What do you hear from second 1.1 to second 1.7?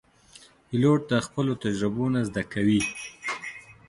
د خپلو